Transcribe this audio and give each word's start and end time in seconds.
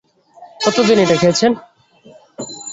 কতদিন 0.61 0.97
এটা 1.03 1.15
খেয়েছেন? 1.21 1.51